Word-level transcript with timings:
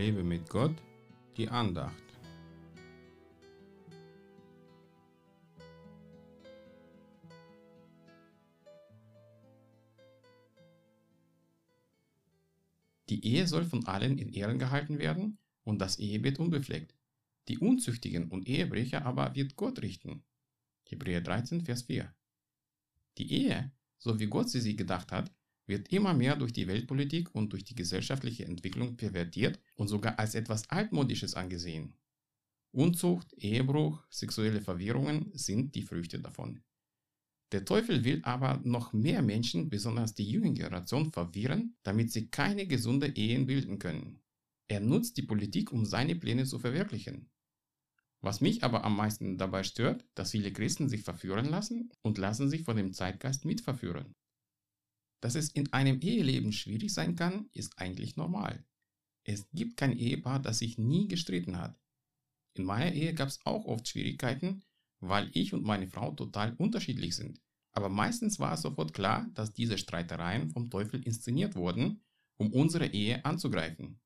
Lebe 0.00 0.24
mit 0.24 0.48
Gott, 0.48 0.74
die 1.36 1.46
Andacht. 1.46 1.92
Die 13.10 13.22
Ehe 13.26 13.46
soll 13.46 13.66
von 13.66 13.86
allen 13.86 14.16
in 14.16 14.32
Ehren 14.32 14.58
gehalten 14.58 14.98
werden 14.98 15.36
und 15.64 15.82
das 15.82 15.98
Ehebett 15.98 16.38
unbefleckt. 16.38 16.94
Die 17.48 17.58
Unzüchtigen 17.58 18.30
und 18.30 18.48
Ehebrecher 18.48 19.04
aber 19.04 19.34
wird 19.34 19.56
Gott 19.56 19.82
richten. 19.82 20.24
Hebräer 20.84 21.20
13, 21.20 21.60
Vers 21.60 21.82
4. 21.82 22.10
Die 23.18 23.30
Ehe, 23.30 23.70
so 23.98 24.18
wie 24.18 24.28
Gott 24.28 24.48
sie 24.48 24.62
sich 24.62 24.78
gedacht 24.78 25.12
hat, 25.12 25.30
wird 25.70 25.90
immer 25.90 26.12
mehr 26.12 26.36
durch 26.36 26.52
die 26.52 26.68
Weltpolitik 26.68 27.34
und 27.34 27.54
durch 27.54 27.64
die 27.64 27.74
gesellschaftliche 27.74 28.44
Entwicklung 28.44 28.98
pervertiert 28.98 29.58
und 29.76 29.88
sogar 29.88 30.18
als 30.18 30.34
etwas 30.34 30.68
Altmodisches 30.68 31.34
angesehen. 31.34 31.94
Unzucht, 32.72 33.32
Ehebruch, 33.38 34.04
sexuelle 34.10 34.60
Verwirrungen 34.60 35.30
sind 35.32 35.74
die 35.74 35.82
Früchte 35.82 36.20
davon. 36.20 36.62
Der 37.52 37.64
Teufel 37.64 38.04
will 38.04 38.20
aber 38.22 38.60
noch 38.62 38.92
mehr 38.92 39.22
Menschen, 39.22 39.70
besonders 39.70 40.14
die 40.14 40.30
junge 40.30 40.52
Generation, 40.52 41.10
verwirren, 41.10 41.76
damit 41.82 42.12
sie 42.12 42.28
keine 42.28 42.66
gesunde 42.66 43.08
Ehen 43.16 43.46
bilden 43.46 43.78
können. 43.78 44.20
Er 44.68 44.78
nutzt 44.78 45.16
die 45.16 45.22
Politik, 45.22 45.72
um 45.72 45.84
seine 45.84 46.14
Pläne 46.14 46.44
zu 46.44 46.60
verwirklichen. 46.60 47.28
Was 48.20 48.40
mich 48.40 48.62
aber 48.62 48.84
am 48.84 48.96
meisten 48.96 49.38
dabei 49.38 49.64
stört, 49.64 50.04
dass 50.14 50.32
viele 50.32 50.52
Christen 50.52 50.88
sich 50.88 51.02
verführen 51.02 51.46
lassen 51.46 51.90
und 52.02 52.18
lassen 52.18 52.50
sich 52.50 52.62
von 52.62 52.76
dem 52.76 52.92
Zeitgeist 52.92 53.44
mitverführen. 53.44 54.14
Dass 55.20 55.34
es 55.34 55.50
in 55.50 55.72
einem 55.72 56.00
Eheleben 56.00 56.52
schwierig 56.52 56.92
sein 56.92 57.14
kann, 57.14 57.48
ist 57.52 57.78
eigentlich 57.78 58.16
normal. 58.16 58.64
Es 59.24 59.48
gibt 59.52 59.76
kein 59.76 59.96
Ehepaar, 59.96 60.40
das 60.40 60.58
sich 60.58 60.78
nie 60.78 61.08
gestritten 61.08 61.58
hat. 61.58 61.78
In 62.54 62.64
meiner 62.64 62.92
Ehe 62.92 63.14
gab 63.14 63.28
es 63.28 63.44
auch 63.44 63.66
oft 63.66 63.86
Schwierigkeiten, 63.86 64.64
weil 65.00 65.30
ich 65.34 65.52
und 65.52 65.64
meine 65.64 65.88
Frau 65.88 66.12
total 66.12 66.54
unterschiedlich 66.56 67.14
sind. 67.14 67.40
Aber 67.72 67.88
meistens 67.88 68.40
war 68.40 68.54
es 68.54 68.62
sofort 68.62 68.94
klar, 68.94 69.28
dass 69.34 69.52
diese 69.52 69.78
Streitereien 69.78 70.50
vom 70.50 70.70
Teufel 70.70 71.02
inszeniert 71.02 71.54
wurden, 71.54 72.02
um 72.36 72.52
unsere 72.52 72.86
Ehe 72.86 73.24
anzugreifen. 73.24 74.00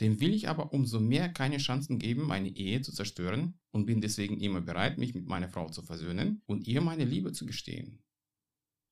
Dem 0.00 0.20
will 0.20 0.32
ich 0.32 0.48
aber 0.48 0.72
umso 0.72 1.00
mehr 1.00 1.28
keine 1.28 1.58
Chancen 1.58 1.98
geben, 1.98 2.22
meine 2.26 2.48
Ehe 2.48 2.80
zu 2.80 2.92
zerstören 2.92 3.58
und 3.70 3.86
bin 3.86 4.00
deswegen 4.00 4.38
immer 4.40 4.60
bereit, 4.60 4.96
mich 4.96 5.14
mit 5.14 5.26
meiner 5.26 5.48
Frau 5.48 5.68
zu 5.68 5.82
versöhnen 5.82 6.42
und 6.46 6.66
ihr 6.66 6.80
meine 6.80 7.04
Liebe 7.04 7.32
zu 7.32 7.44
gestehen. 7.44 8.02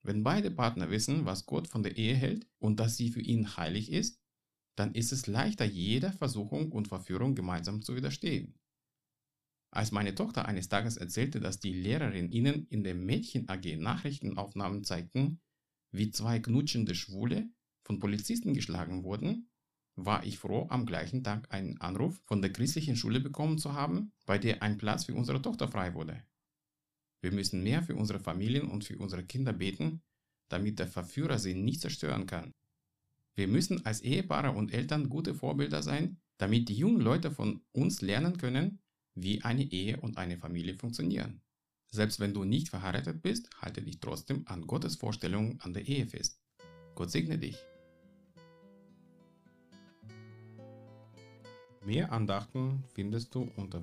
Wenn 0.03 0.23
beide 0.23 0.51
Partner 0.51 0.91
wissen, 0.91 1.25
was 1.25 1.47
Gott 1.47 1.69
von 1.69 1.83
der 1.83 1.97
Ehe 1.97 2.15
hält 2.15 2.47
und 2.59 2.81
dass 2.81 2.97
sie 2.97 3.11
für 3.11 3.21
ihn 3.21 3.57
heilig 3.57 3.91
ist, 3.91 4.21
dann 4.77 4.95
ist 4.95 5.13
es 5.13 5.27
leichter, 5.27 5.65
jeder 5.65 6.13
Versuchung 6.13 6.71
und 6.71 6.89
Verführung 6.89 7.35
gemeinsam 7.35 7.83
zu 7.83 7.97
widerstehen. 7.97 8.55
Als 9.71 9.93
meine 9.93 10.15
Tochter 10.15 10.47
eines 10.47 10.69
Tages 10.69 10.97
erzählte, 10.97 11.41
dass 11.41 11.61
die 11.61 11.75
Lehrerin 11.75 12.31
ihnen 12.31 12.67
in 12.69 12.85
der 12.85 12.95
Mädchen 12.95 13.49
AG 13.49 13.77
Nachrichtenaufnahmen 13.77 14.85
zeigten, 14.85 15.41
wie 15.91 16.11
zwei 16.11 16.39
knutschende 16.39 16.95
Schwule 16.95 17.51
von 17.85 17.99
Polizisten 17.99 18.55
geschlagen 18.55 19.05
wurden, 19.05 19.51
war 19.97 20.25
ich 20.25 20.39
froh, 20.39 20.67
am 20.71 20.87
gleichen 20.87 21.25
Tag 21.25 21.53
einen 21.53 21.81
Anruf 21.81 22.23
von 22.25 22.41
der 22.41 22.53
christlichen 22.53 22.97
Schule 22.97 23.21
bekommen 23.21 23.59
zu 23.59 23.73
haben, 23.73 24.13
bei 24.27 24.39
der 24.39 24.63
ein 24.63 24.79
Platz 24.79 25.05
für 25.05 25.15
unsere 25.15 25.43
Tochter 25.43 25.69
frei 25.69 25.95
wurde. 25.95 26.23
Wir 27.21 27.33
müssen 27.33 27.63
mehr 27.63 27.83
für 27.83 27.97
unsere 27.97 28.21
Familien 28.21 28.69
und 28.69 28.85
für 28.85 28.99
unsere 28.99 29.25
Kinder 29.25 29.53
beten, 29.53 30.03
damit 30.49 30.79
der 30.79 30.87
Verführer 30.87 31.39
sie 31.39 31.55
nicht 31.55 31.81
zerstören 31.81 32.27
kann. 32.27 32.55
Wir 33.35 33.49
müssen 33.49 33.85
als 33.87 34.01
Ehepaare 34.01 34.53
und 34.53 34.73
Eltern 34.73 35.09
gute 35.09 35.35
Vorbilder 35.35 35.83
sein, 35.83 36.19
damit 36.39 36.69
die 36.69 36.75
jungen 36.75 37.01
Leute 37.01 37.31
von 37.31 37.63
uns 37.73 38.01
lernen 38.01 38.37
können, 38.37 38.81
wie 39.15 39.43
eine 39.43 39.65
Ehe 39.65 40.01
und 40.01 40.17
eine 40.17 40.39
Familie 40.39 40.75
funktionieren. 40.75 41.41
Selbst 41.91 42.21
wenn 42.21 42.35
du 42.35 42.45
nicht 42.45 42.69
verheiratet 42.69 43.23
bist, 43.23 43.49
halte 43.61 43.83
dich 43.83 43.99
trotzdem 44.01 44.43
an 44.47 44.67
Gottes 44.67 44.97
Vorstellungen 44.97 45.61
an 45.61 45.73
der 45.73 45.87
Ehe 45.87 46.07
fest. 46.07 46.41
Gott 46.95 47.11
segne 47.11 47.39
dich. 47.39 47.57
Mehr 51.85 52.13
Andachten 52.13 52.85
findest 52.93 53.35
du 53.35 53.51
unter 53.57 53.83